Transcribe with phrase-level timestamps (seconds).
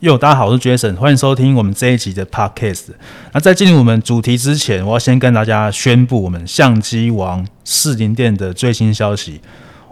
[0.00, 2.84] 哟，大家好，我是 Jason，欢迎收听我们这一集的 Podcast。
[3.32, 9.40] 那在进入我们主题之前，我要先跟大家宣布我们相机王试营店的最新消息。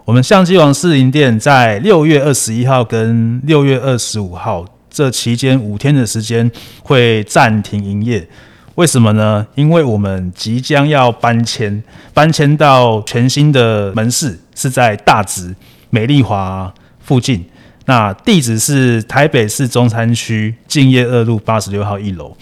[0.04, 6.48] 我们相机王试营店在六月二十一号跟六月二十五号这期间五天的时间
[6.84, 8.29] 会暂停营业。
[8.77, 9.45] 为什么呢？
[9.57, 11.82] 因为我们即将要搬迁，
[12.14, 15.57] 搬迁到全新的门市，是在大直
[15.91, 17.45] 美丽华附近。
[17.87, 22.37] 那地址是台北市中山区敬业二路八十六号一楼。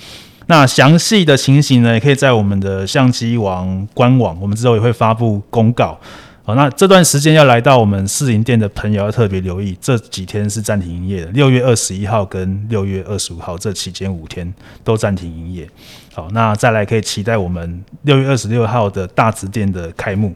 [0.47, 5.99] 那详细的情形呢，也可以在我们的相机王官网，我们之后也会发布公告。
[6.47, 15.67] 好，那这段时间要来到我们试营店的朋友要特别留意，这几天是暂停营业的，六月二十一号跟六月二十五号这期间五天都暂停营业。
[16.13, 20.35] 好，那再来可以期待我们六月二十六号的大直店的开幕。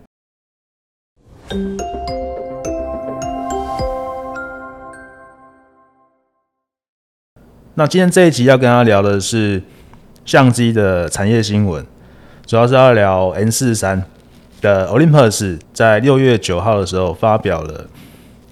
[7.79, 9.63] 那今天这一集要跟大家聊的是
[10.25, 11.87] 相机的产业新闻，
[12.45, 14.03] 主要是要聊 N 四三
[14.61, 17.87] 的 Olympus 在六月九号的时候发表了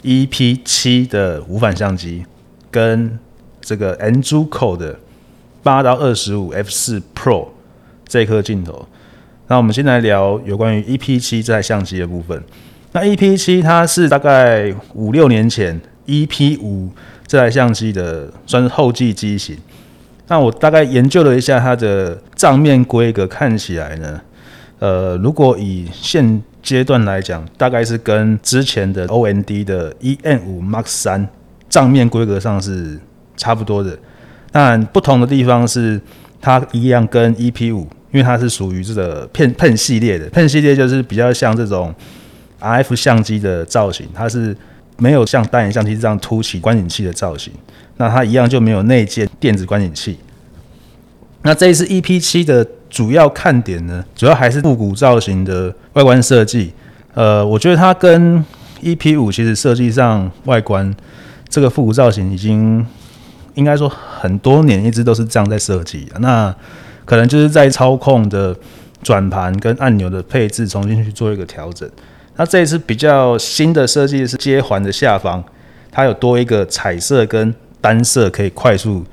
[0.04, 2.24] EP 七的无反相机，
[2.70, 3.18] 跟
[3.60, 4.96] 这个 Zuiko 的
[5.60, 7.48] 八到二十五 F 四 Pro
[8.06, 8.86] 这颗镜头。
[9.48, 12.40] 那我们先来聊有关于 EP 七这台相机的部分。
[12.92, 16.92] 那 EP 七它是大概五六年前 EP 五。
[17.26, 19.56] 这台相机的算是后继机型。
[20.28, 24.20] 那我大概研究了一下它的账面规格，看起来呢，
[24.80, 31.28] 呃，如果以现阶段来讲，大概是跟之前的 OND 的 EM5 Mark 三
[31.68, 32.98] 账面规格上是
[33.36, 33.96] 差不多的。
[34.50, 36.00] 当然，不同的地方是
[36.40, 41.94] 它一样跟 EP 五，因为它是属于这个片片系列的，片系列就是比较像这种
[42.60, 44.56] RF 相机的造型，它是。
[44.96, 47.52] 没有像单眼相机这样凸起观景器的造型，
[47.98, 50.18] 那它一样就没有内建电子观景器。
[51.42, 56.72] 那这一次 EP 七的主要看点呢，主要还是复古造型的外观设计。
[57.14, 58.44] 呃，我觉得它跟
[58.82, 60.94] EP 五其实设计上外观
[61.48, 62.84] 这个复古造型已经
[63.54, 66.08] 应该说很多年一直都是这样在设计。
[66.18, 66.54] 那
[67.04, 68.56] 可能就是在操控的
[69.02, 71.88] 转盘跟按钮的配置重新去做一个调整。
[72.36, 75.42] 那这一次比较新的设计是接环的下方，
[75.90, 79.04] 它有多一个彩色跟单色可以快速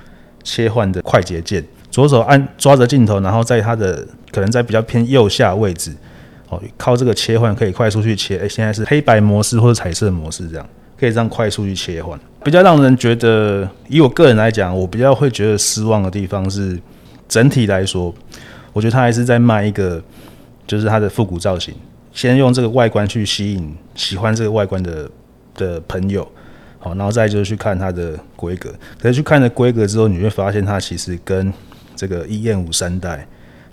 [0.43, 1.63] 切换的快捷键。
[1.89, 5.93] 左手按抓着镜头，然后在它的可能在比较偏右下位置，
[6.49, 8.37] 哦，靠这个切换可以快速去切。
[8.39, 10.67] 哎，现在是黑白模式或者彩色模式，这样
[10.99, 12.19] 可以这样快速去切换。
[12.43, 16.77] 比较让人觉得，以我个人来讲，我比较会觉得失望的地方是，
[17.29, 18.13] 整体来说，
[18.73, 20.01] 我觉得它还是在卖一个，
[20.67, 21.73] 就是它的复古造型。
[22.13, 25.09] 先用这个外观去吸引喜欢这个外观的
[25.55, 26.25] 的朋友，
[26.77, 28.71] 好，然后再就是去看它的规格。
[29.01, 31.51] 可是去看了规格之后，你会发现它其实跟
[31.95, 33.27] 这个 EM 五三代，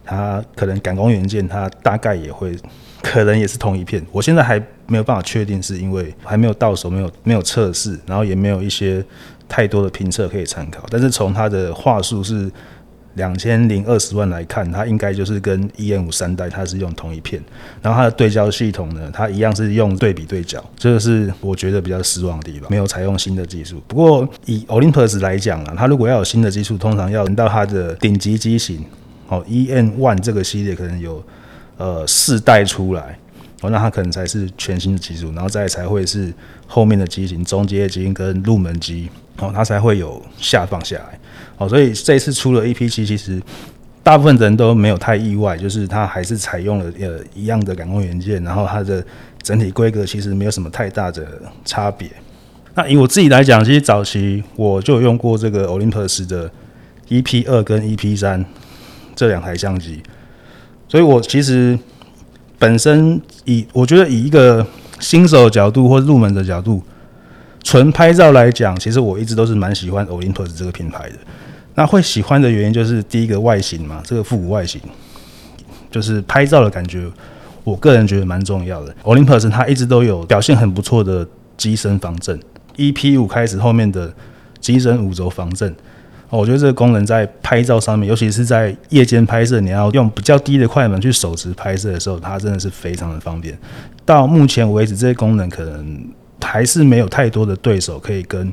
[0.04, 2.56] 它可能感光元件它大概也会，
[3.02, 4.04] 可能也是同一片。
[4.10, 9.04] 我现在还没有办法确定，是因为还没有到手，没有没有测试，然后也没有一些
[9.48, 10.84] 太多的评测可以参考。
[10.90, 12.50] 但是从它的话术是。
[13.14, 17.42] 两千零二十万来看，它应该就是跟 EM 五三代它是用同一片，
[17.82, 23.82] 然后它的对焦系统呢，它一样是用对比对焦，这个是我觉得比较失望的地方，没有采用新的技术。
[23.88, 28.84] 不过以 Olympus 来讲啊，它如果要有新的技术，通常要等到它的顶级机型
[29.28, 31.22] 哦，EM One 这个系列可能有
[31.76, 33.18] 呃四代出来
[33.60, 36.32] 哦，那它可能才是全新的技术，然后再才会是
[36.66, 41.18] 后面的机型，中阶机跟入门机哦，它才会有下放下来。
[41.58, 43.40] 哦，所以这一次出了 ep 七其实
[44.02, 49.04] 大部分人都没有太意外，就是它还是采用了呃一样的感光元件，然后它的
[49.42, 51.26] 整体规格其实没有什么太大的
[51.64, 52.08] 差别。
[52.74, 56.50] 那以我自己来讲，其实早期我就用过这个 Olympus 的
[57.08, 58.44] EP2 跟 EP3
[59.14, 60.02] 这两台相机，
[60.88, 61.78] 所以我其实
[62.60, 64.64] 本身以我觉得以一个
[65.00, 66.82] 新手角度或入门的角度，
[67.64, 71.16] 纯拍照来讲，其实我一直都是蛮喜欢 Olympus 这个品牌的。
[71.74, 74.78] 那会喜欢的原因就是第一个外形嘛，这个复古外形，
[75.90, 77.10] 就是拍照的感觉，
[77.64, 78.94] 我个人觉得蛮重要的。
[79.04, 82.38] Olympus 它一直都有表现很不错的机身防震
[82.76, 84.12] ，EP 五开始后面的
[84.60, 85.74] 机身五轴防震，
[86.30, 93.58] 哦我觉得这个功能在拍照上面，尤其是在夜间拍摄，你要用比较低的快门去手持拍摄的时候，它真的是非常的方便。
[94.04, 96.08] 到目前为止，这些功能可能
[96.40, 98.52] 还是没有太多的对手可以跟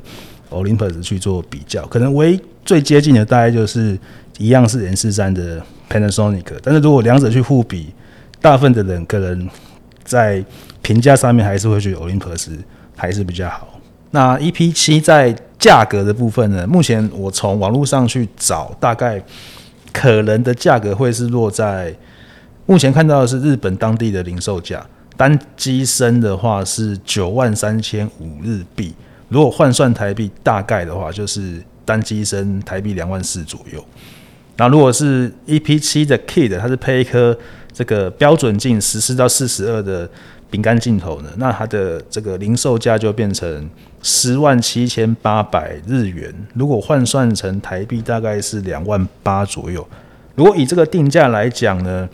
[0.50, 3.96] Olympus 去做比较，可能唯一最接近的大概就是
[4.38, 7.94] 一样是 M 四三的 Panasonic，但是如果两者去互比，
[8.40, 9.48] 大部分的人可能
[10.02, 10.44] 在
[10.82, 12.58] 评价上面还是会觉得 Olympus
[12.96, 13.77] 还是比较好。
[14.10, 19.22] 那 EP 七在价格的部分呢，目前我从网络上去找，大概
[19.92, 21.94] 可能的价格会是落在
[22.66, 28.94] 目前看到的是日本当地的零售价，单机身的话是九万三千五日币，
[29.28, 33.84] 如果换算台币，大概的话就是单机身台币两万四左右。
[34.56, 37.36] 那如果是 EP 七的 Kid，它是配一颗
[37.72, 40.08] 这个标准镜十四到四十二的
[40.50, 43.68] 饼干镜头呢，那它的这个零售价就变成
[44.02, 46.32] 十万七千八百日元。
[46.54, 49.86] 如果换算成台币，大概是两万八左右。
[50.34, 52.08] 如果以这个定价来讲呢，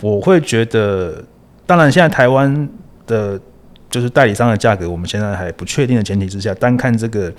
[0.00, 1.24] 我会觉得，
[1.66, 2.68] 当然现在台湾
[3.06, 3.40] 的，
[3.90, 7.32] 就是代理商的价格，我们现在还不确定的前提之下，单看这个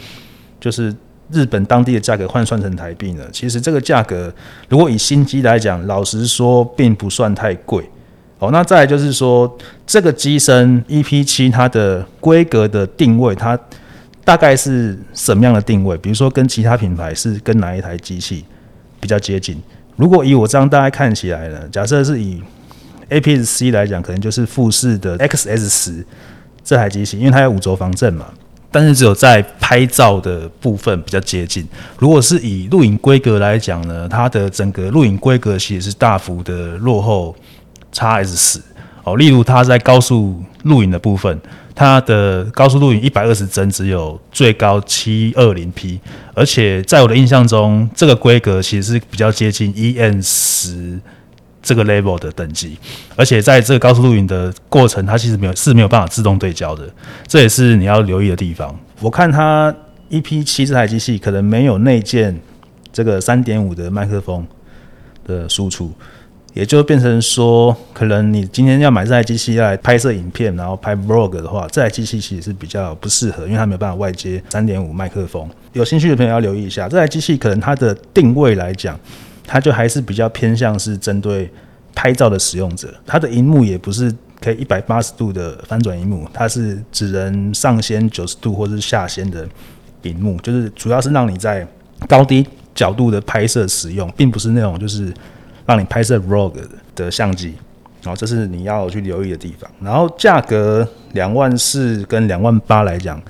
[0.60, 0.96] 就是。
[1.30, 3.26] 日本当地的价格换算成台币呢？
[3.34, 4.34] 其实这个价格，
[4.70, 7.84] 如果以新机来讲，老实说并不算太贵。
[8.40, 13.58] 哦，那再来就是说，这个机身 EP7 它的规格的定位，它
[14.24, 15.98] 大概是什么样的定位？
[15.98, 18.46] 比如说跟其他品牌是跟哪一台机器
[19.00, 19.60] 比较接近？
[19.96, 22.40] 如果以我这样大概看起来呢，假设是以
[23.10, 26.04] APS-C 来讲，可能就是富士的 XS10
[26.64, 28.28] 这台机器，因为它有五轴防震嘛。
[28.70, 31.66] 但是只有在拍照的部分比较接近。
[31.98, 37.34] 如果是以录影规格来讲呢，它的整个录影规格其实是大幅的落后
[38.06, 38.62] X S 四
[39.04, 39.16] 哦。
[39.18, 41.40] 例如它在高速录影的部分，
[41.74, 46.00] 它的高速录影一百二十帧只有最高七二零 P，
[46.34, 51.00] 而且在我的印象中，这个规格其实是比较接近 E N 十。
[51.60, 52.78] 这个 level 的等级，
[53.18, 56.88] 而且在这个高速录影的过程，它其实没有是没有办法自动对焦的，
[57.28, 58.74] 这也是你要留意的地方。
[59.02, 59.76] 我看它
[60.10, 62.40] EP7 这台机器可能没有内建
[62.94, 64.48] 这个三点五的麦克风
[65.26, 65.92] 的输出，
[66.58, 75.48] 也就变成说，可能你今天要买这台机器要来拍摄影片，然后拍 vlog 的话，这台机器其实是比较不适合，因为它没有办法外接三点五麦克风。
[75.74, 79.00] 有兴趣的朋友要留意一下，这台机器可能它的定位来讲。
[79.50, 81.50] 它就还是比较偏向是针对
[81.96, 89.48] 拍照的使用者，它的荧幕也不是可以一百八十度的翻转荧幕，它是只能上掀九十度或是下掀的
[90.02, 91.66] 荧幕，就是主要是让你在
[92.10, 92.46] 高低
[92.76, 95.14] 角度的拍摄使用，并不是那种就是
[95.68, 96.54] 让你拍摄 vlog
[96.96, 97.54] 的相机，
[98.02, 99.70] 然后这是你要去留意的地方。
[99.80, 103.22] 然后价格两万四跟两万八来讲。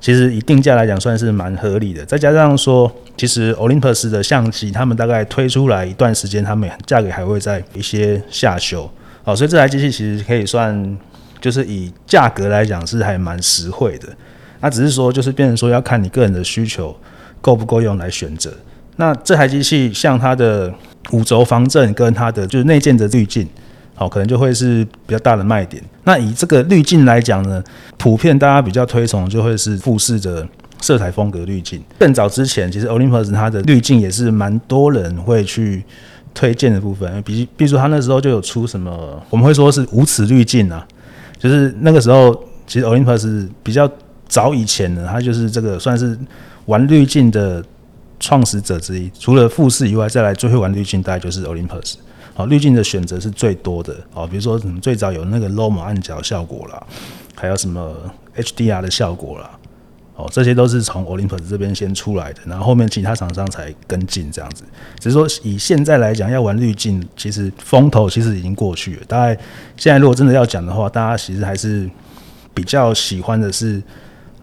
[0.00, 2.04] 其实以定价来讲，算是蛮合理的。
[2.04, 8.90] 再加上说，其实 Olympus 的相机，他们大概推出来一段时间，他们价格还会在一些下修。
[9.24, 10.98] 哦，所以这台机器其实可以算，
[11.40, 14.06] 就是以价格来讲是还蛮实惠的。
[14.60, 16.94] 那只是说，就是变成说要看你个人的需求
[17.40, 18.52] 够不够用来选择。
[18.96, 20.70] 那这台机器像它的
[21.12, 23.46] 五轴防震跟它的就是内建的滤镜。
[23.96, 25.80] 好，可能就会是比较大的卖点。
[26.02, 27.62] 那以这个滤镜来讲呢，
[27.96, 30.44] 普遍大家比较推崇就会是富士的
[30.80, 31.80] 色彩风格滤镜。
[31.96, 35.84] 更早之前，其实 Olympus 它的滤镜也是蛮多人会去
[36.34, 37.22] 推荐的部分。
[37.22, 40.84] 比比如说，它那时候就有出什么，我们会说是无齿滤镜啊，
[41.38, 42.34] 就是那个时候
[42.66, 43.88] 其实 Olympus 比较
[44.26, 46.18] 早以前呢，它就是这个算是
[46.64, 47.64] 玩滤镜的
[48.20, 49.10] 创始者之一。
[49.18, 51.94] 除了富士以外，再来最会玩滤镜，大概就是 Olympus。
[52.36, 56.84] 好，滤镜的选择是最多的哦，比如说什么最早有那个 Lomo 暗角效果啦，
[57.36, 57.94] 还有什么
[58.36, 59.50] HDR 的效果啦，
[60.16, 64.64] 哦，这些都是从 Olympus 这边先出来的，然后后面其他厂商才跟进这样子。
[64.98, 69.02] 只是说以现在来讲，要玩滤镜，其实风头其实已经过去了。
[69.06, 69.40] 大概
[69.76, 71.88] 现在如果真的要讲的话，大家其实还是
[72.52, 73.80] 比较喜欢的是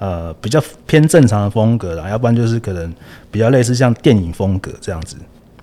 [0.01, 2.91] 呃比较偏正常的风格啦，要不然就是可能
[3.29, 5.15] 比较类似像电影风格这样子。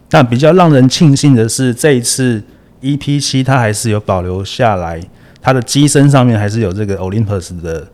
[0.08, 2.40] 但比较让人庆幸的是，这一次
[2.80, 5.02] EP7 它还是有保留下来，
[5.42, 7.86] 它的机身上面还是有这个 Olympus 的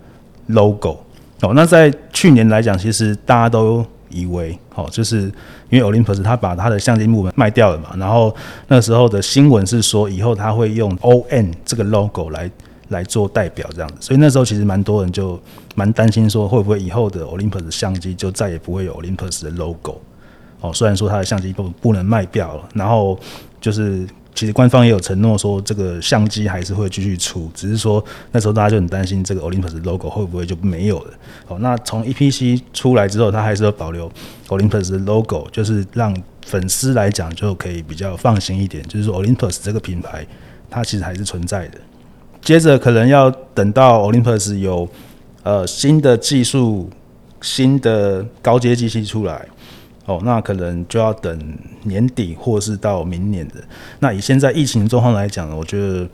[0.49, 1.03] logo
[1.41, 1.53] 哦。
[1.55, 5.23] 那在去年来讲，其实大家都以为哦，就是
[5.71, 8.33] 因为 Olympus 它把它的相机部门卖掉了嘛，然后
[8.69, 12.49] 那时候的新闻是说以后它会用 ON 这个 logo 来
[12.89, 15.41] 来做代表这样子，所以那时候其实蛮多人就
[15.75, 20.01] 蛮担心说，会不会以后的 Olympus 相机就再也不会有 Olympus 的 logo。
[20.61, 23.19] 哦，虽然说它的相机不不能卖掉了，然后
[23.61, 31.13] 就是其实官方也有承诺说这个相机还是会继续出，只是说那时候大家就很担心这个 Olympus logo 会不会就没有了。
[31.49, 34.11] 哦，那从 EPC 出来之后，它还是要保留
[34.49, 40.27] Olympus 的 logo，就是让粉丝来讲就可以比较放心一点，就是说 Olympus 这个品牌
[40.71, 41.79] 它其实还是存在的。
[42.45, 44.87] 接着可能要等到 Olympus 有
[45.43, 46.91] 呃新的技术、
[47.41, 49.49] 新的高阶机器出来。
[50.07, 53.55] 哦，那可能就要等年底或是到明年的。
[54.01, 56.07] 那以现在疫情状况来讲，我觉得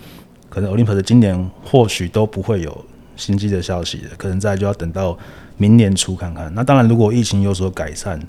[0.48, 2.84] 可能 Olympus 今年或许都不会有
[3.16, 5.18] 新机的消息了，可能再就要等到
[5.56, 6.54] 明年初看看。
[6.54, 8.20] 那当然，如果疫情有所改善，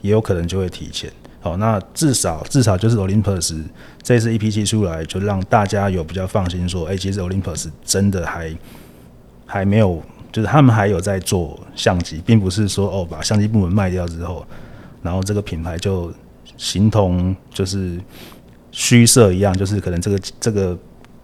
[0.00, 1.12] 也有可能就会提前。
[1.44, 3.62] 好，那至少至少就是 Olympus
[4.00, 8.50] 这次 EP 七出来，就让大家有比较放心，说，哎，其实 Olympus 真的还
[9.44, 14.42] 还没有，就是他们还有在做相机，并不是说哦把相机部门卖掉之后，
[15.02, 16.10] 然后这个品牌就
[16.56, 18.00] 形同就是
[18.72, 20.74] 虚设一样，就是可能这个这个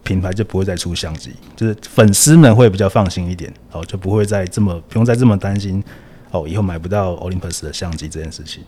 [0.03, 5.83] 品牌就不会再出相机，就是粉丝们会比较放心一点，哦，就不会再这么不用再这么担心
[6.29, 8.63] 哦，以后买不到 Olympus 的相机这件事情。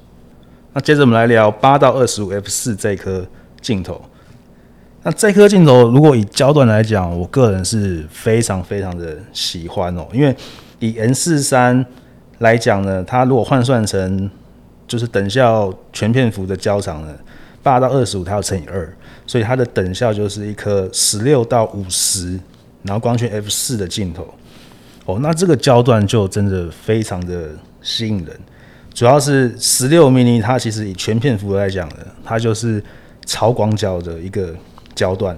[0.73, 3.25] 那接着我们来聊八到二十五 f 四这颗
[3.61, 4.01] 镜头。
[5.03, 10.35] 那这颗镜头如果以焦段来讲，我个人是非常非常的喜欢哦，因为
[10.79, 11.85] 以 N 四三
[12.39, 14.29] 来讲呢，它如果换算成
[14.87, 17.13] 就是等效全片幅的焦长呢，
[17.61, 18.91] 八到二十五它要乘以二，
[19.27, 22.39] 所以它的等效就是一颗十六到五十，
[22.83, 24.33] 然后光圈 f 四的镜头。
[25.05, 27.49] 哦，那这个焦段就真的非常的
[27.81, 28.39] 吸引人。
[28.93, 32.81] 主要是十六 mini，它其实以全片幅来讲的，它就是
[33.25, 34.53] 超广角的一个
[34.93, 35.35] 焦段。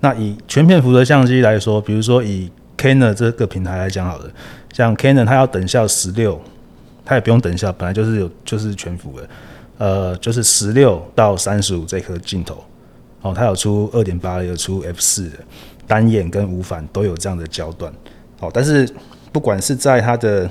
[0.00, 4.30] 那以全片幅的相机来说，比如说以 Canon 这个平台来讲好了，
[4.72, 6.40] 像 Canon 它要等效十六，
[7.04, 9.28] 它也不用等效，本来就是有就是全幅的，
[9.76, 12.64] 呃，就是十六到三十五这颗镜头，
[13.20, 15.36] 哦，它有出二点八，有出 F 四的
[15.86, 17.92] 单眼跟无反都有这样的焦段，
[18.40, 18.88] 哦，但是
[19.32, 20.48] 不管是在它的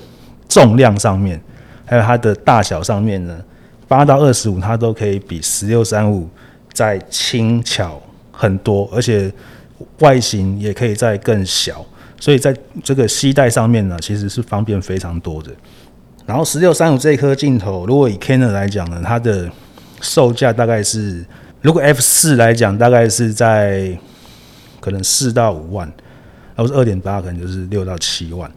[0.48, 1.42] 重量上面。
[1.86, 3.38] 还有它的大小上面呢，
[3.88, 6.28] 八到二十五它都可以比十六三五
[6.74, 8.02] 再轻巧
[8.32, 9.32] 很多，而且
[10.00, 11.86] 外形也可以再更小，
[12.20, 15.52] 所以在这个携带上面呢，其实是方便非常多的。
[16.26, 19.50] 然后十六三五这颗镜头，如果以 Canon 来讲呢，它的
[20.02, 21.24] 售价大概是，
[21.62, 23.96] 如果 F 四来讲，大概是在
[24.80, 25.92] 可能四到五万，
[26.56, 28.52] 而不是二点八，可能就是六到七万。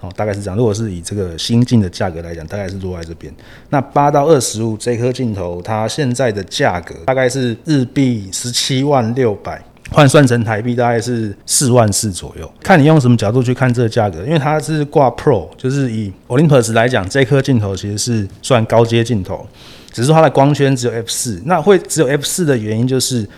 [0.00, 0.56] 哦，大概是这样。
[0.56, 3.32] 如果是以这个新进的价格来讲，大概是落在这边。
[3.68, 12.50] 那八到二十五这颗镜头，它现在的价格大概是日币十七万六百，换算成台币大概是四万四左右。
[12.62, 19.46] 看你用什么角度去看这个价格，因为它是挂 Pro，就是以 Olympus 来讲，这颗镜头其实是算高阶镜头，
[19.92, 21.42] 只是它的光圈只有 F 四。
[21.44, 23.28] 那会只有 F 四的原因就是。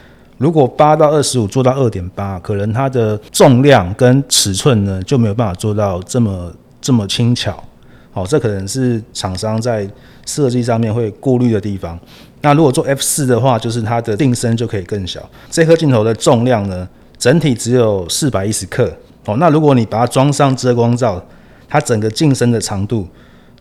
[0.42, 7.62] 如果八到二十五做到二点八，可能它的重量跟尺寸呢就没有办法做到这么这么轻巧。
[8.10, 9.88] 好，这可能是厂商在
[10.26, 11.96] 设计上面会顾虑的地方。
[12.40, 15.22] 那如果做 F 四的话，就是它的定身就可以更小。
[15.48, 18.92] 这颗镜头的重量呢，整体只有四百一十克。
[19.26, 21.24] 哦，那如果你把它装上遮光罩，
[21.68, 23.06] 它整个镜身的长度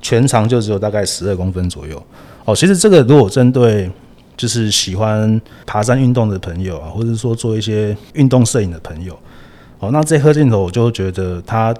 [0.01, 2.03] 全长就只有大概十二公分左右。
[2.43, 3.87] 哦，其实这个如果针对
[4.41, 9.15] 就是喜欢爬山运动的朋友啊，或者说做一些运动摄影的朋友，
[9.77, 11.71] 哦，那这颗镜头我就会觉得它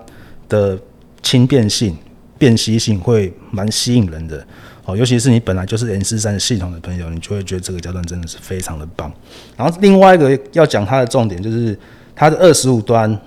[0.47, 0.77] 的
[1.23, 1.97] 轻便性、
[2.37, 4.45] 便携性会蛮吸引人的，
[4.85, 9.11] 哦，尤其是你本来就是 M 四三系统的朋友，你就会觉得这个焦段真的是非常的棒。
[9.57, 11.75] 然后另外一个要讲它的重点就是
[12.15, 13.19] 它的二十五端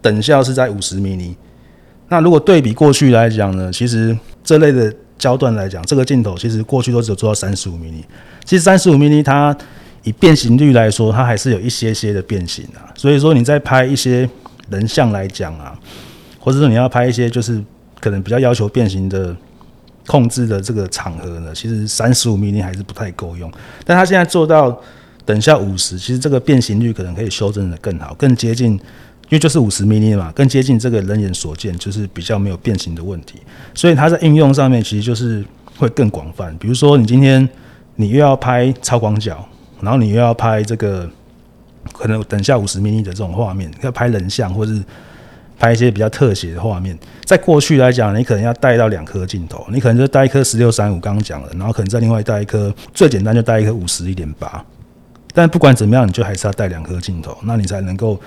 [0.00, 1.36] 等效是在五十 m 尼
[2.08, 4.92] 那如果对比过去来讲呢，其实这类的
[5.22, 8.02] 焦段来讲，这个镜头其实过去都只有做到三十五 mm。
[8.44, 9.56] 其实三十五 mm 它
[10.02, 12.90] 以变形率来说，它还是有一些些的变形啊。
[12.96, 14.28] 所以说你在拍一些
[14.68, 15.78] 人像来讲啊，
[16.40, 17.62] 或者说你要拍一些就是
[18.00, 19.36] 可能比较要求变形的
[20.08, 23.48] 控制的这个场合呢，其实三十五 mm 还是不太够用。
[23.84, 24.76] 但它现在做到
[25.24, 28.76] 等效五十，其实这个变形率可能可以修正得更好，更接近，
[29.24, 33.40] 因为就是五十 mm 嘛，更接近这个人眼所见，就是比较没有变形的问题。
[33.74, 35.44] 所以它在应用上面其实就是
[35.78, 36.56] 会更广泛。
[36.58, 37.48] 比如说你今天。
[37.94, 39.46] 你又要拍超广角，
[39.82, 41.08] 然后你又要拍这个
[41.92, 44.82] 可能等下五十 mm 的这种画面，要拍人像或是
[45.58, 46.98] 拍一些比较特写的画面。
[47.26, 54.64] 在过去来讲，你可能要带到两颗镜头，你可能就带一颗十六三五，刚刚讲了，然后可能再另外带一颗，最简单就带一颗五十一点八。
[55.34, 58.18] 但不管怎么样，你就还是要带两颗镜头，那你才能够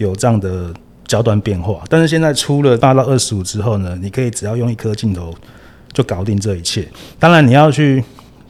[0.00, 0.74] 有这样的
[1.06, 1.82] 焦段变化。
[1.88, 5.32] 但是现在出了八到二十五之后呢，你可以只要用一颗镜头
[5.92, 6.88] 就搞定这一切。
[7.18, 8.02] 当然你要去。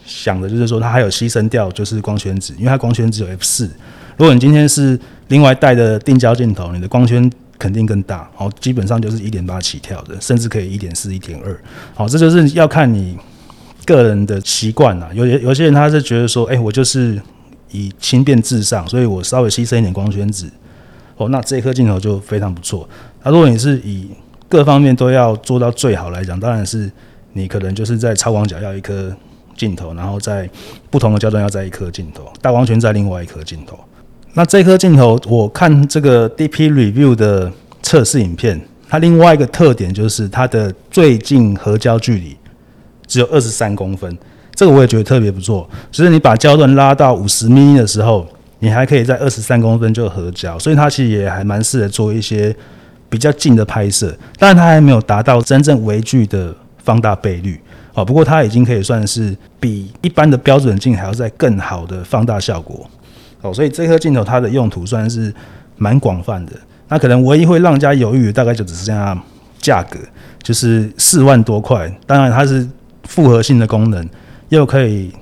[0.02, 3.70] 想的就是说，它还有牺牲掉就是光圈值，因为它光圈只有 f 四。
[4.16, 11.56] 如果你今天是另外带的定焦镜头，你的光圈肯定更大，好，基本上就是一点八起跳的，甚至可以一点四、一点二。
[11.94, 13.16] 好，这就是要看你
[13.86, 15.08] 个人的习惯啦。
[15.14, 17.20] 有些有些人他是觉得说，哎、我就是
[17.70, 20.50] 以轻便至上，所以我稍微牺牲一点光圈值，
[21.24, 22.88] 哦，那这颗镜头就非常不错。
[23.22, 24.08] 那如果你是以
[24.48, 26.90] 各方面都要做到最好来讲，当然是
[27.32, 29.14] 你可能就是在超广角要一颗。
[29.56, 30.48] 镜头，然后在
[30.88, 33.78] 不同的焦段要在一颗镜头，大光圈在另外一颗镜头。
[34.32, 38.58] 那这颗镜头，我看这个 DP Review 的测试影片，
[38.88, 42.34] 它另外一个特点就是它的最近合焦距离
[43.06, 44.16] 只有二十三公分，
[44.54, 45.68] 这个我也觉得特别不错。
[45.90, 48.26] 就是你把焦段拉到五十 mm 的时候，
[48.60, 52.54] 你还可以在二十三公分就合焦，所以它其实也还蛮适合做一些
[53.08, 54.16] 比较近的拍摄。
[54.38, 57.60] 当然，它还没有达到真正微距的放大倍率
[57.94, 62.88] 哦，不过它已经可以算是比一般的标准镜还要再更好的放大效果
[63.42, 63.52] 哦。
[63.52, 65.34] 所以这颗镜头它的用途算是
[65.76, 66.52] 蛮广泛的。
[66.88, 69.20] 那可能唯一会让人家犹豫的，大概就只是这样
[69.58, 69.98] 价格，
[70.42, 71.90] 就是四万多块。
[72.06, 72.68] 当然它是
[73.04, 74.08] 复合性的功能，
[74.48, 75.12] 又可以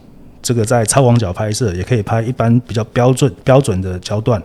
[0.48, 4.42] 这个在超广角拍摄，也可以拍一般比较标准标准的焦段，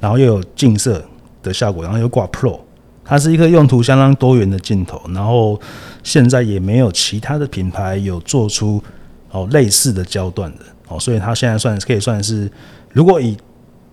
[0.00, 1.00] 然后又有近摄
[1.44, 2.58] 的效果，然后又挂 Pro。
[3.04, 5.60] 它是一个用途相当多元的镜头，然后
[6.02, 8.82] 现在也没有其他的品牌有做出
[9.30, 12.50] 哦类似的焦段的哦，所以它现在算可以算是，
[12.92, 13.36] 如果以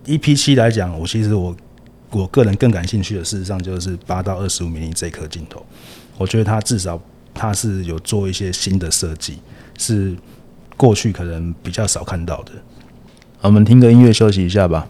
[0.04, 1.54] EP7 来讲，我其实我。
[2.12, 5.60] 我个人更感兴趣的，事实上就是八到二十五 mm 这颗镜头，
[6.16, 6.98] 我觉得它至少
[7.34, 9.40] 它是有做一些新的设计，
[9.76, 10.16] 是
[10.76, 12.52] 过去可能比较少看到的。
[13.40, 14.86] 我们听个音乐休息一下吧。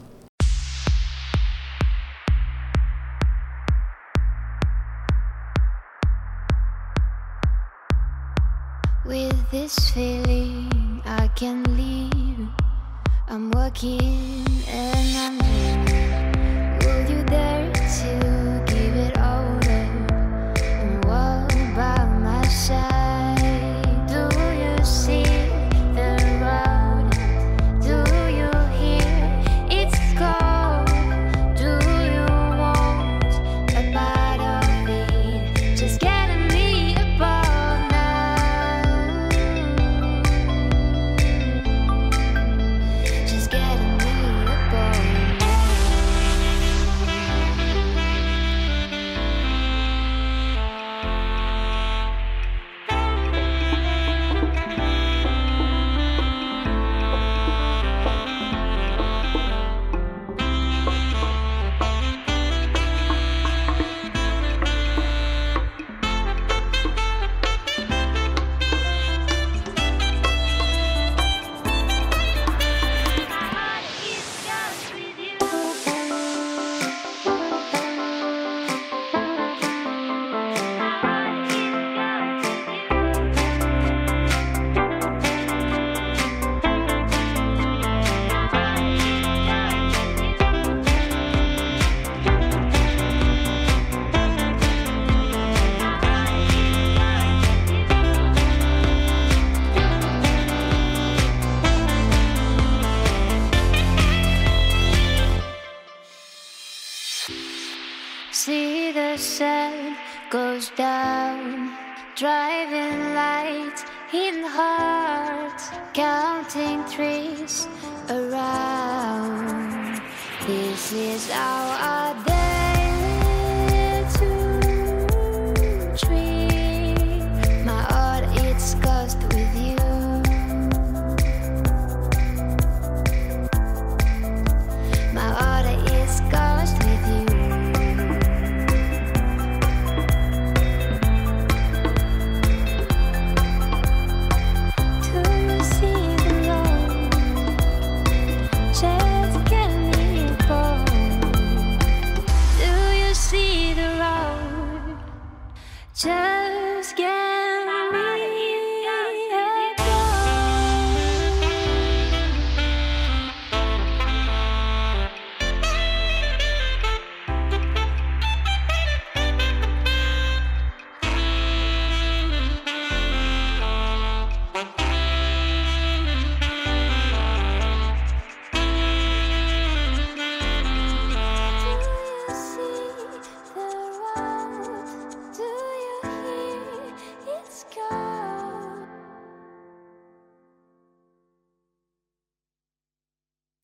[121.46, 121.95] how I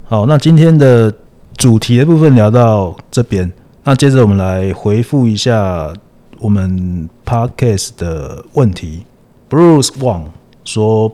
[0.04, 1.12] 好，那今天的
[1.56, 3.50] 主题的部分聊到这边，
[3.84, 5.90] 那接着我们来回复一下
[6.38, 9.06] 我们 Podcast 的问题。
[9.48, 10.24] Bruce Wang
[10.64, 11.04] 说，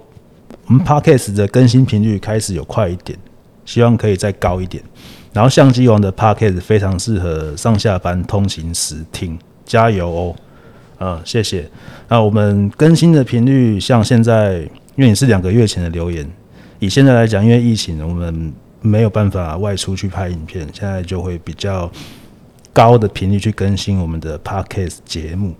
[0.66, 3.16] 我们 Podcast 的更新频率开始有快一点，
[3.64, 4.82] 希望可以再高一点。
[5.32, 10.36] 然后相机王的 Podcast 非常适合上下班通勤时听，加油哦！
[10.98, 11.70] 啊，谢谢。
[12.08, 14.58] 那我们更新的频率，像现在，
[14.96, 16.28] 因为你是两个月前的留言，
[16.80, 21.90] 以现在来讲，因为疫情，我们没有办法外出去拍影片，现在就会比较
[22.72, 25.54] 高的频率去更新我们的 Podcast 节目。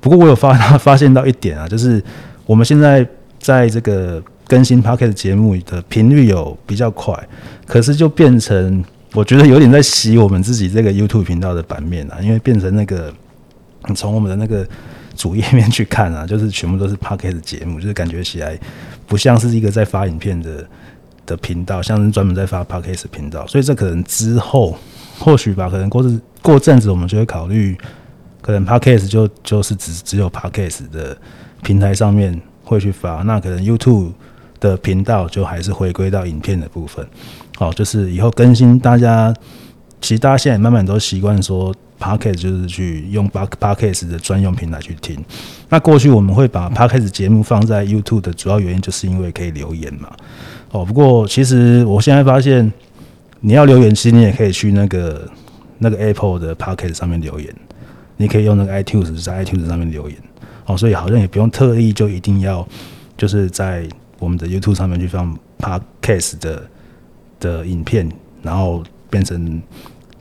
[0.00, 2.02] 不过我有发发现到一点啊，就是
[2.46, 3.06] 我们现在
[3.38, 7.14] 在这个更新 Podcast 节目的频率有比较快，
[7.66, 13.12] 可是就变成我觉得有点在洗我们自己这个 YouTube 频道的版面啊，因为变成那个
[13.94, 14.66] 从我们的那个
[15.16, 18.58] 主页面去看啊，就是全部都是 Podcast 节目，就是感觉起来
[19.06, 20.66] 不像是一个在发影片的
[21.26, 24.76] 的频道，像是专门在发 Podcast 频道，所以这可能之后
[25.18, 27.76] 或许吧，可能过阵过阵子我们就会考虑。
[28.42, 31.14] 可能 Podcast 就就是只只有 Podcast 的
[31.62, 34.12] 平台上面会去发，那可能 YouTube
[34.58, 37.06] 的频道就还是回归到影片的部分。
[37.56, 39.32] 好，就是以后更新，大家
[40.00, 45.22] 其实大家现在慢慢都习惯说 Podcast 就是去用 Podcast 的专用平台去听。
[45.68, 50.10] 那过去我们会把 Podcast 节目放在 YouTube 的主要原因，就是因为可以留言嘛。
[50.70, 52.72] 哦，不过其实我现在发现，
[53.40, 55.28] 你要留言，其实你也可以去那个
[55.78, 57.54] 那个 Apple 的 Podcast 上面留言。
[58.16, 60.18] 你可以用那个 iTunes 在 iTunes 上面留言，
[60.66, 62.66] 哦，所以好像也不用特意就一定要
[63.16, 66.62] 就是在我们的 YouTube 上面去放 Podcast 的
[67.40, 68.06] 的影片，
[68.42, 69.62] 然后变成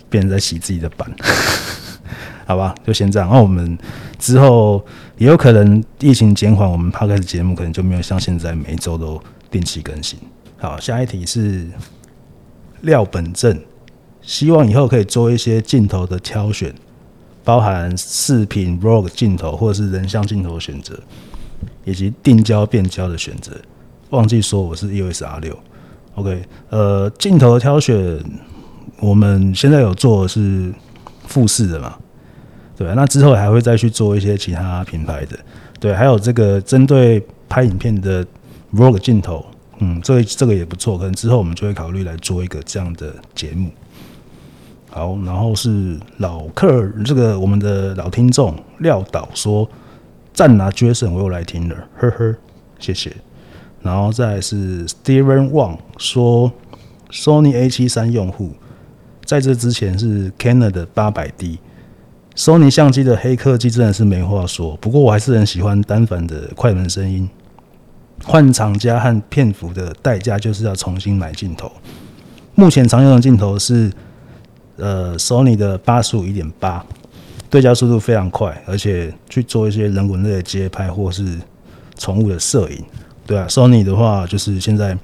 [0.09, 1.13] 变成在洗自己的版，
[2.47, 2.73] 好吧？
[2.87, 3.29] 就先这样。
[3.29, 3.77] 那我们
[4.17, 4.81] 之后
[5.17, 10.17] 也有可能疫情减缓，我们 Podcast 节目可能就没有像现在每周都定期更新。
[10.59, 11.65] 好，下一题是
[12.81, 13.57] 廖本正，
[14.21, 16.73] 希望以后可以做一些镜头的挑选。
[17.45, 20.99] 包含视频 Vlog 镜头或者是人像镜头的选择，
[21.85, 23.53] 以及定焦变焦的选择。
[24.09, 25.57] 忘记说我是 EOS R 六
[26.15, 28.21] ，OK，呃，镜头的挑选，
[28.99, 30.71] 我们现在有做是
[31.25, 31.95] 富士的嘛？
[32.77, 35.39] 对，那之后还会再去做一些其他品牌的，
[35.79, 38.23] 对，还有这个针对拍影片的
[38.73, 39.43] Vlog 镜头，
[39.79, 43.69] 嗯，这这个也不错，可能之后我们就会考虑来做一个这样的节目。
[44.89, 49.69] 好，然后是老客，这个我们的老听众廖导说
[50.33, 52.35] ：“赞拿 Jason，我又来听了，呵呵，
[52.79, 53.15] 谢谢。”
[53.81, 56.51] 然后再是 Steven Wang 说
[57.11, 58.51] ：“Sony A 七三用户，
[59.23, 64.75] 在这之前是 Canon 的八百 D，Sony 相机的黑科技真的是没话说。
[64.77, 67.29] 不过我还是很喜欢单反的快门声音。
[68.23, 71.71] 换厂家和片幅的代价就是要重新买镜头。
[72.55, 73.91] 目前常用的镜头是。”
[74.81, 76.81] 呃，Sony 的八十五一点八，
[77.49, 81.37] 对焦速度非常快，而且去做一些人文类的街拍或是
[81.97, 82.81] 宠物的摄影，
[83.27, 84.97] 对啊，Sony 的话就是现在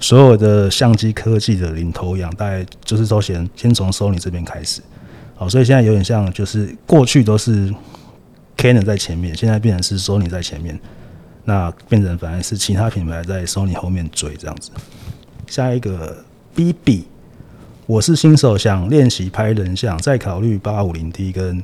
[0.00, 4.80] 所有的相机科技的领头羊，大概就是都先先从 Sony 这边开始，
[5.34, 7.70] 好，所以现在有点像就是过去都是
[8.56, 10.80] Canon 在前面，现在变成是 Sony 在前面，
[11.44, 14.70] 那变成反而是其他品牌在 Sony 后面追这样子。
[15.46, 17.04] 下一个 BB。
[17.86, 21.62] 我是新手，想练习拍人像，再考虑八五零 D 跟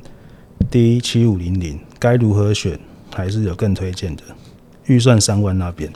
[0.69, 2.79] D 七五零零，该如何选？
[3.11, 4.21] 还是有更推荐的？
[4.85, 5.91] 预算三万那边，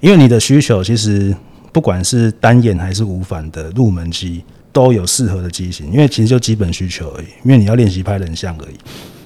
[0.00, 1.36] 因为你的需求其实
[1.72, 5.92] 不管是单眼还是无反的入门机，都有适合的机型。
[5.92, 8.76] 因为其实就基本需求而已，因为你要练习拍人像而已。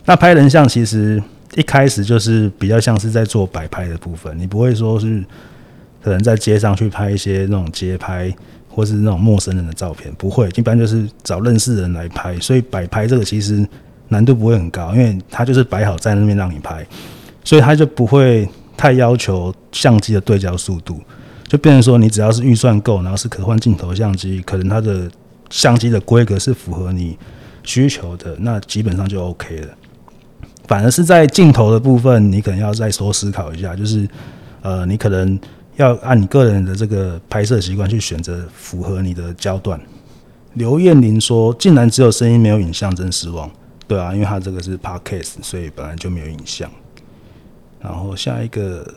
[0.05, 1.23] 那拍人像其实
[1.59, 5.23] 一开始就是比较像是在做摆拍的部分，你不会说是
[6.03, 8.35] 可能在街上去拍一些那种街拍。
[8.71, 13.67] 或是那种陌生人的照片，不会，一般就是找认识的人来拍，所以摆拍这个其实
[14.07, 16.87] 难度不会很高，因为它就是摆好在那边让你拍，
[17.43, 21.01] 所以它就不会太要求相机的对焦速度，
[21.49, 25.11] 就变成说你只要是预算够，然后是可换镜头相机，可能它的
[25.51, 27.19] 相机的规格是符合你
[27.65, 29.69] 需求的，那基本上就 OK 了。
[30.69, 34.09] 反而是在镜头的部分，你可能要再多思考一下，就是
[34.63, 35.37] 呃，你可能。
[35.79, 39.81] 要按你个人的这个拍摄习惯去选择符合你的焦段。
[40.55, 43.49] 刘艳玲说：“竟然只有声音没有影像，真失望。”
[43.87, 46.69] 对啊，因为他这个是 Podcast，所以本来就没有影像。
[47.79, 48.93] 然后下一个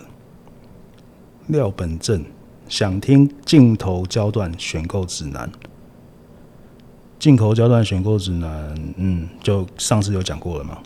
[1.50, 2.26] 廖本正
[2.68, 5.48] 想听镜头焦段选购指南。
[7.20, 10.80] 镜头焦段选购指南，嗯，就上次有讲过了嘛。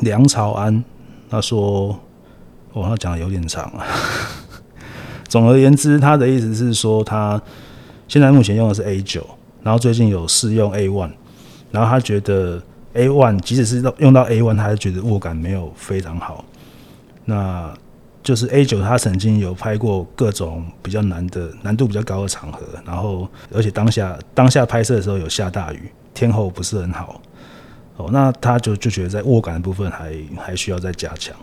[0.00, 0.84] 梁朝安
[1.28, 1.98] 他说
[2.72, 3.84] ：“我他讲的有点长啊。
[5.28, 7.40] ”总而言之，他的意思是说，他
[8.06, 9.26] 现在目前用的是 A 九，
[9.62, 11.10] 然后最近有试用 A one，
[11.70, 12.62] 然后他觉得
[12.94, 16.44] A one 即使是用到 A one，他觉得握感没有非常好。
[17.24, 17.74] 那
[18.22, 27.20] 就是 A 九，他曾经有拍过各种比较难的、难度比较高的场合，然后而且当下当下拍摄的时候有下大雨，天候不是很好。
[27.96, 31.34] 哦，那他就就觉得在握感的部分还还需要再加强。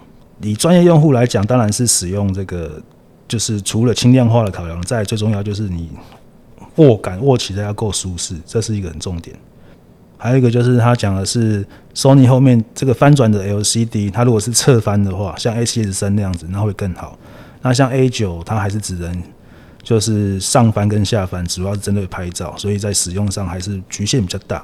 [0.41, 2.81] 以专业用户来讲，当然是使用这个。
[3.25, 5.89] 就是除了轻量化的考量，再最重要就是你
[6.75, 9.35] 握感握起来要够舒适，这是一个很重点。
[10.17, 17.17] 还有一个就是他讲的是 Sony 后面这个翻转的 LCD，它如果是侧翻的话，像 A7S III 那样子，那会更好。
[17.63, 19.23] 那像 A9，它还是只能
[19.81, 24.63] 就是上翻跟下翻，主要是针对拍照，所以在使用上还是局限比较大。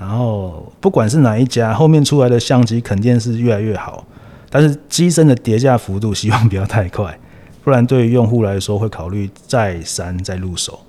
[0.00, 4.02] 然后不管是哪一家，后面出来的相机肯定是越来越好，
[4.48, 7.20] 但是机身的叠加幅度希望不要太快，
[7.62, 10.80] 不然对于用户来说会考虑再三再入手。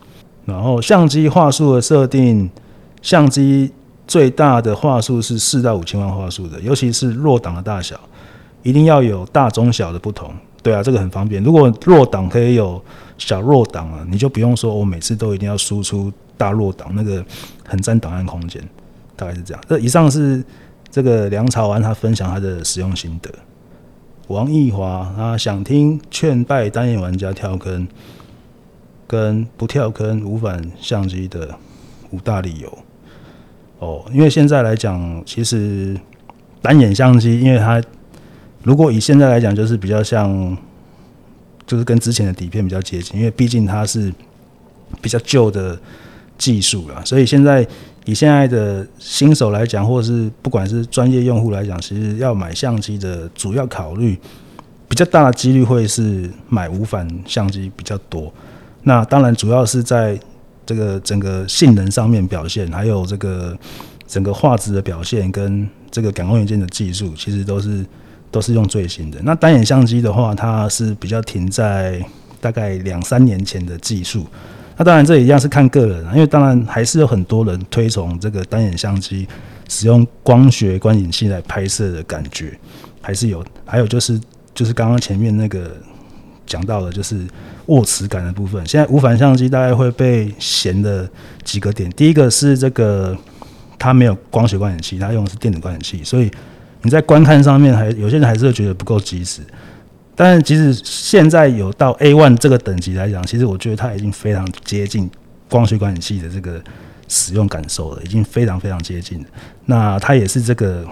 [0.46, 2.50] 然后相机画素的设定，
[3.02, 3.70] 相机
[4.08, 8.00] 最大的画素是四到五千万画素的，尤其是弱档的大小，
[8.64, 10.34] 一定要有大中小的不同。
[10.64, 11.44] 对啊，这个很方便。
[11.44, 12.82] 如果弱档可以有
[13.18, 17.22] 小弱档啊，你就不用说我每次都一定要输出大弱档，那个
[17.68, 18.64] 很占档案空间。
[19.22, 19.64] 大概是这样。
[19.70, 20.44] 这以上是
[20.90, 23.30] 这个梁朝安他分享他的使用心得。
[24.28, 27.88] 王奕华他想听劝败单眼玩家跳坑，
[29.06, 31.54] 跟不跳坑无反相机的
[32.10, 32.78] 五大理由。
[33.78, 35.96] 哦，因为现在来讲，其实
[36.62, 37.82] 单眼相机，因为它
[38.64, 40.58] 如果以现在来讲，就是比较像，
[41.68, 44.14] 就是跟之前的底片比较接近，因为毕竟它是
[45.02, 45.78] 比较旧的
[46.42, 47.68] 技术了，所以现在。
[48.06, 54.18] 以现在的新手来讲，或者是不管是专业用户来讲，其实要买相机的主要考虑，
[54.90, 58.34] 比较大的几率会是买无反相机比较多。
[58.82, 60.20] 那当然主要是在
[60.66, 63.56] 这个整个性能上面表现，还有这个
[64.08, 67.86] 整个画质的表现跟这个感光元件的技术，其实都是
[68.32, 69.20] 都是用最新的。
[69.22, 72.04] 那单眼相机的话，它是比较停在
[72.40, 74.26] 大概两三年前的技术。
[74.82, 79.28] 那当然，这一样是看个人，因为当然还是有很多人推崇这个单眼相机，
[79.70, 82.58] 使用光学观景器来拍摄的感觉，
[83.00, 83.46] 还是有。
[83.64, 84.20] 还有就是，
[84.56, 85.72] 就是刚刚前面那个
[86.48, 87.28] 讲到的，就是
[87.68, 88.66] 握持感的部分。
[88.66, 91.08] 现在无反相机大概会被嫌的
[91.44, 93.16] 几个点，第一个是这个
[93.78, 96.32] 它没有光学观景器，它用的是电子观景器，所以
[96.82, 99.44] 你在观看上面还有些人还是会觉得不够及时。
[100.16, 105.10] 但是，即使现在有到 A one 这个等级来讲，其实我觉得它已经非常接近
[105.50, 106.62] 光学管理器的这个
[107.08, 109.26] 使用感受了，已经非常非常接近。
[109.66, 110.86] 那它也是这个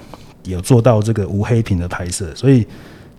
[0.44, 2.66] 有做到这个无黑屏的拍摄，所以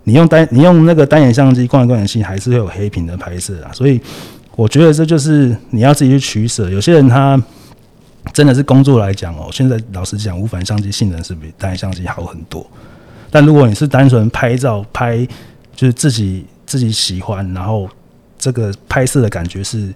[0.05, 3.71] 你用单你用那个单眼相机光学观景器还是会有黑屏的拍摄啊。
[3.73, 4.01] 所以
[4.57, 6.69] 我觉得这就是你要自己去取舍。
[6.71, 7.41] 有些人他
[8.33, 12.67] 真的是工作来讲哦，现在老实讲，无反相机性能是比单眼相机好很多。
[13.31, 15.27] 但如果你是单纯拍照拍，
[15.75, 17.89] 就是自己自己喜欢，然后
[18.39, 19.93] 这个拍摄的感觉是，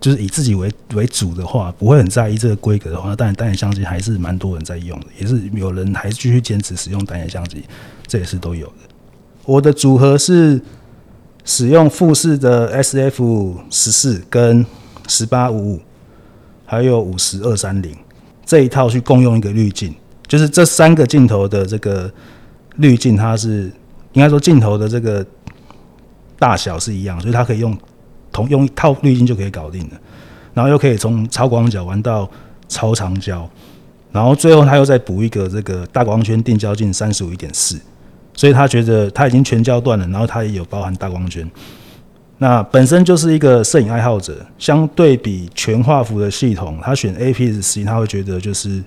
[0.00, 7.64] 就是以自己为为主的话，不会很在意这个规格的话，当然单眼相机还是蛮多人在用的，也是有人还是继续坚持使用单眼相机，
[8.06, 8.72] 这也是都有的。
[9.44, 10.60] 我的组合是
[11.44, 14.64] 使用富士的 SF 十四跟
[15.06, 15.80] 十八五五，
[16.64, 17.96] 还有五十二三零
[18.44, 19.94] 这一套去共用一个滤镜，
[20.26, 22.12] 就是这三个镜头的这个
[22.76, 23.70] 滤镜，它是。
[24.12, 25.24] 应该说镜头的这个
[26.38, 27.76] 大小是一样，所以它可以用
[28.30, 30.00] 同用一套滤镜就可以搞定了，
[30.54, 32.28] 然后又可以从超广角玩到
[32.68, 33.48] 超长焦，
[34.10, 37.78] 然后最后他又再补一个这个大光圈定焦镜三十五一点四，
[38.34, 41.50] 所以他觉得他已经全焦段了，然后他也有包含大光圈，
[42.38, 48.82] 那本身就是一个摄影爱好者，相对比全画幅的系统，他选 APS-C，他会觉得就是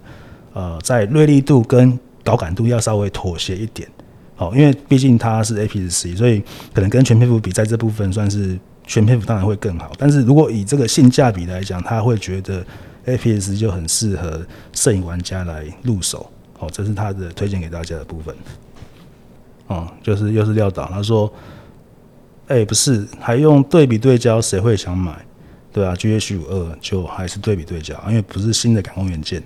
[0.53, 3.87] 呃在锐利度跟导感度要稍微妥协一点。
[4.35, 6.43] 好，因为毕竟它是 APS-C，所以
[6.73, 9.91] 可能跟全片幅比，在这部分算是全片幅当然会更好。
[9.97, 12.65] 但是如果以这个性价比来讲，他会觉得
[13.05, 16.29] APS 就很适合摄影玩家来入手。
[16.57, 18.35] 好，这是他的推荐给大家的部分。
[19.67, 21.31] 哦，就是又是撂倒，他说
[22.47, 25.25] ：“哎、不是，还用对比对焦，谁会想买？
[25.71, 29.41] 对啊，GH 五二就还是对比对焦，因为不是新的感光元件。”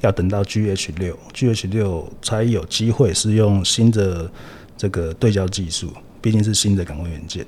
[0.00, 4.30] 要等到 GH 六，GH 六才有机会是用新的
[4.76, 7.46] 这个对焦技术，毕竟是新的感光元件。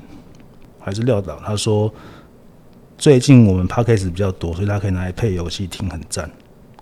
[0.79, 1.93] 还是廖导他说，
[2.99, 6.31] 最近我们 Podcast 比较多，所以他可以拿来配游戏听，很赞。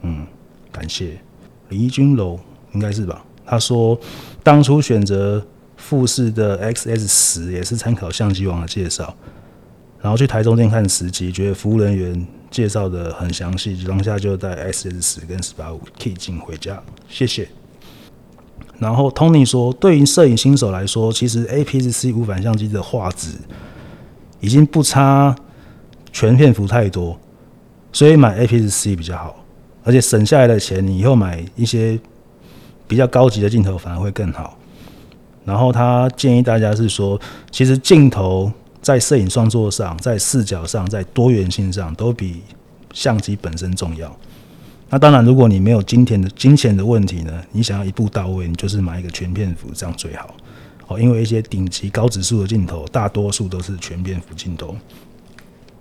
[0.02, 0.26] 嗯，
[0.72, 1.20] 感谢
[1.68, 2.40] 李君楼，
[2.72, 3.24] 应该是吧？
[3.46, 3.98] 他说
[4.42, 5.44] 当初选择
[5.76, 9.14] 富士的 XS 十也是参考相机王的介绍，
[10.00, 12.26] 然后去台中店看实机，觉得服务人员。
[12.50, 17.48] 介绍的很详细，当下就带 S S 十跟十八五 K 进回家，谢谢。
[18.78, 23.28] 然后 Tony 说，对于摄影新手来说，其实 APS-C 无反相机的画质
[24.40, 25.36] 已经不差
[26.10, 27.18] 全片幅太多，
[27.92, 29.44] 所以买 APS-C 比较好，
[29.84, 32.00] 而且省下来的钱，你以后买一些
[32.88, 34.58] 比较高级的镜头反而会更好。
[35.44, 38.50] 然后他建议大家是说，其实镜头。
[38.82, 42.42] 在摄影创作上，在视角上，在多元性上，都比
[42.92, 44.14] 相机本身重要。
[44.88, 50.34] 那当然，如果你没有金钱的金钱的问题呢，你想要一步到位，你就是买一个全片幅，这样最好。
[50.88, 54.74] 哦，因为一些顶级高指数的镜头，大多数都是全片幅镜头。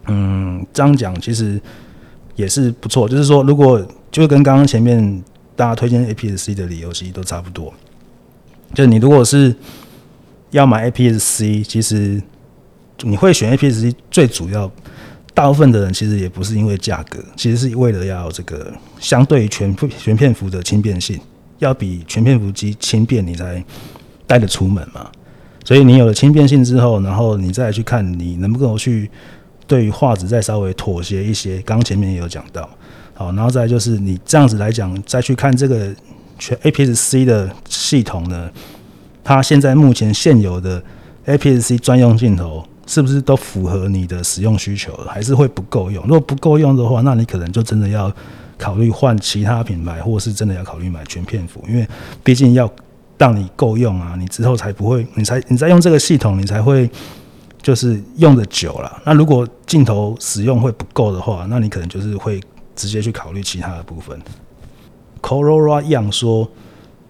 [0.07, 1.59] 嗯，这样讲其实
[2.35, 3.09] 也是不错。
[3.09, 5.23] 就是说，如果就跟刚刚前面
[5.55, 7.73] 大家推荐 APS-C 的理由其实都差不多。
[8.75, 9.55] 就是你如果是
[10.51, 12.21] 要买 APS-C，其实
[13.03, 14.71] 你会选 APS-C 最主要。
[15.31, 21.17] 大部分的人其实也不是因为价格，其实是为了要这个相对于全全片幅的轻便性，
[21.59, 23.63] 要比全片幅机轻便，你才
[24.27, 25.09] 带得出门嘛。
[25.63, 29.09] 所以你有了轻便性之后，然后你再去看你能不能去
[29.65, 31.59] 对于画质再稍微妥协一些。
[31.59, 32.69] 刚前面也有讲到，
[33.13, 35.95] 好，然后再就是你这样子来讲，再去看这个
[36.37, 38.49] 全 APS-C 的系统呢，
[39.23, 40.83] 它现在目前现有的
[41.27, 42.65] APS-C 专用镜头。
[42.89, 44.91] 是不是都符合你的使用需求？
[45.07, 46.03] 还是会不够用？
[46.05, 48.11] 如果不够用的话，那你可能就真的要
[48.57, 51.87] 考虑换其他品牌，或是真的要考虑买全片幅，因为
[52.23, 52.67] 毕竟要
[53.19, 56.89] 让你够用啊，你之后才不会，你才你在用这个系统，你才会
[57.61, 58.99] 就是用的久了。
[59.05, 62.41] 那如果镜头使用会不够的话，那你可能就是会
[62.75, 64.19] 直接去考虑其他的部分。
[65.21, 66.49] Corolla 样说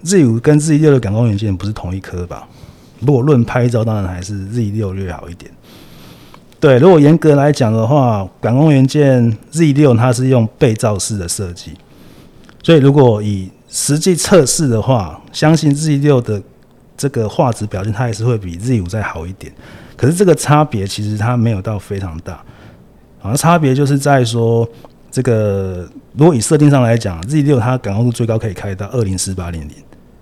[0.04, 2.46] ，Z5 跟 Z6 的感光元件不是同一颗吧？
[3.00, 5.50] 如果论拍照，当然还是 Z6 略好一点。
[6.60, 11.72] 对，如果严格来讲的话，感光元件 Z6 它是用背照式的设计，
[12.62, 16.42] 所以如果以实际测试的话，相信 Z6 的
[16.98, 19.54] 这个画质表现，它还是会比 Z5 再好一点。
[19.96, 22.44] 可是这个差别其实它没有到非常大，
[23.20, 24.68] 好像差别就是在说，
[25.10, 29.72] 这个如果以设定上来讲，Z6 它感光度最高可以开到二零四八零零，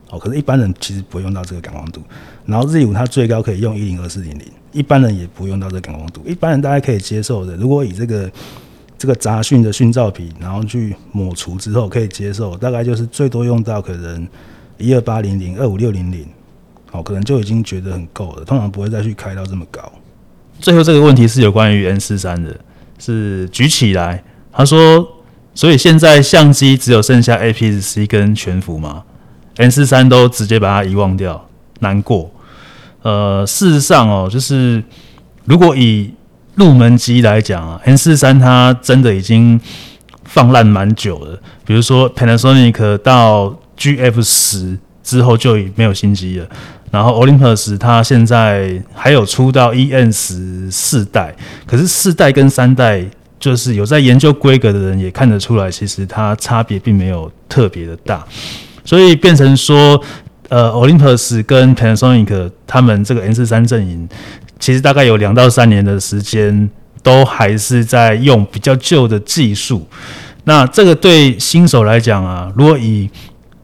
[0.10, 2.02] 哦，可是一般人其实不会用到这个感光度。
[2.46, 7.56] 然后 Z5 它最高可以用一零二四零零，一般人也不用到这个感光度，一般人大概可以接受的。
[7.58, 8.32] 如果以这个
[8.98, 14.28] 这个杂讯的讯噪比，然后去抹除之后可以接受，大概就是最多用到可能
[14.78, 16.26] 一二八零零、二五六零零，
[16.90, 19.92] 好，可能就已经觉得很够了，通常不会再去开到这么高。
[20.60, 22.58] 最后这个问题是有关于 N 四三的，
[22.98, 25.08] 是举起来，他说，
[25.54, 29.04] 所以现在相机只有剩下 APS-C 跟全幅吗
[29.58, 31.48] N 四三都直接把它遗忘掉，
[31.80, 32.32] 难过。
[33.02, 34.84] 呃，事实上哦，就是
[35.46, 36.14] 如果以
[36.56, 39.60] 入门机来讲啊，N 四三它真的已经
[40.24, 41.40] 放烂蛮久了。
[41.66, 46.48] 比如说 Panasonic 到 GF 十之后就已没有新机了，
[46.92, 53.06] 然后 Olympus 它现在还有出到 EN 十四代，可是四代跟三代，
[53.40, 58.26] 就是有在研究规格的人也看得出来，其实它差别并没有特别的大，
[58.88, 60.02] 所以变成说。
[60.50, 64.08] 呃，Olympus 跟 Panasonic 他们这个 M 四三阵营，
[64.62, 66.70] 其实大概有两到三年的时间，
[67.04, 69.86] 都还是在用比较旧的技术。
[70.46, 73.10] 那这个对新手来讲啊，如果以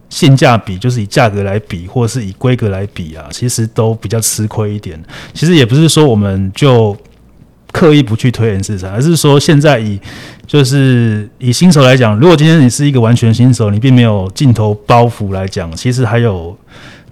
[0.10, 5.02] 性价比，就是以价格来比，或是以规格来比啊，其实都比较吃亏一点。
[5.34, 6.98] 其实也不是说我们就。
[7.74, 10.00] 刻意不去推 M 四三，而是说现在以
[10.48, 16.56] 就是以新手来讲，如果今天你是一个完全新手，你并没有镜头包袱来讲，其实还有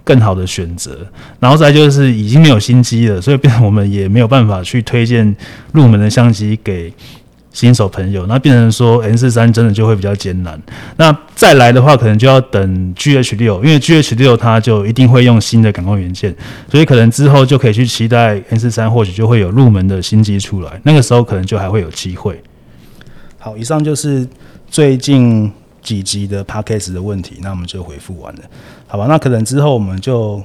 [0.04, 0.96] 更好的选择。
[1.40, 5.36] 然后再就是已经没有新机了，所以变我们也没有办法去推荐
[5.72, 6.90] 入门的相机给。
[7.52, 10.60] 新手朋友，那变成说 M 四三真的就会比较艰难。
[10.96, 16.34] 那再来的话，可能就要等 GH 六，因为 GH 六它就一定会用新的感光元件，
[16.70, 22.42] 所以可能之后就可以去期待 M 四三或许就会有入门的新机出来，那个时候可能就还会有机会。
[23.38, 24.26] 好，以上就是
[24.70, 28.40] 最近几集的 Podcast 的问题，那我们就回复完了，
[28.86, 29.06] 好吧？
[29.06, 30.42] 那可能之后我们就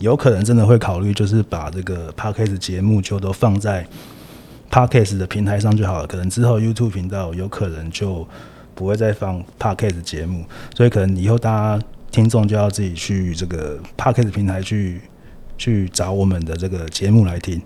[0.00, 3.86] 有可能真的会考虑，就是把这个 Podcast 节目就都放在。
[4.70, 8.26] Podcast 的平台上就好了，可能之后 YouTube 频道有可能就
[8.74, 10.44] 不会再放 Podcast 节目，
[10.76, 15.00] 所以可能以后大家听众就要自己去这个 Podcast 平台去
[15.56, 17.60] 去找我们的这个节目来听。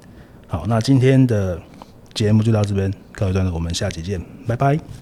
[0.46, 1.60] 好，那今天的
[2.14, 5.01] 节目就到这边告一段落，我们下期见，拜拜。